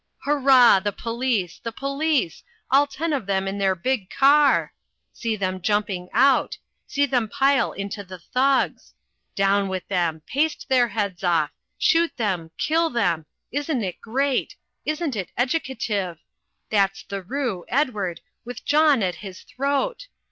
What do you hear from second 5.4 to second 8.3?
jumping out see them pile into the